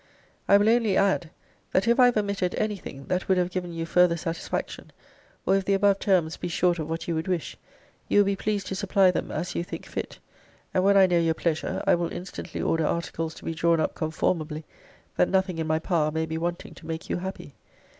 'I 0.47 0.57
will 0.57 0.69
only 0.69 0.97
add, 0.97 1.29
that 1.73 1.87
if 1.87 1.99
I 1.99 2.05
have 2.07 2.17
omitted 2.17 2.55
any 2.55 2.75
thing, 2.75 3.05
that 3.05 3.27
would 3.29 3.37
have 3.37 3.51
given 3.51 3.71
you 3.71 3.85
farther 3.85 4.17
satisfaction; 4.17 4.91
or 5.45 5.55
if 5.55 5.65
the 5.65 5.75
above 5.75 5.99
terms 5.99 6.37
be 6.37 6.47
short 6.47 6.79
of 6.79 6.89
what 6.89 7.07
you 7.07 7.13
would 7.13 7.27
wish; 7.27 7.55
you 8.07 8.17
will 8.17 8.25
be 8.25 8.35
pleased 8.35 8.65
to 8.65 8.75
supply 8.75 9.11
them 9.11 9.29
as 9.29 9.53
you 9.53 9.63
think 9.63 9.85
fit. 9.85 10.17
And 10.73 10.83
when 10.83 10.97
I 10.97 11.05
know 11.05 11.19
your 11.19 11.35
pleasure, 11.35 11.83
I 11.85 11.93
will 11.93 12.11
instantly 12.11 12.63
order 12.63 12.87
articles 12.87 13.35
to 13.35 13.45
be 13.45 13.53
drawn 13.53 13.79
up 13.79 13.93
comformably, 13.93 14.63
that 15.17 15.29
nothing 15.29 15.59
in 15.59 15.67
my 15.67 15.77
power 15.77 16.09
may 16.09 16.25
be 16.25 16.39
wanting 16.39 16.73
to 16.73 16.87
make 16.87 17.07
you 17.07 17.17
happy. 17.17 17.53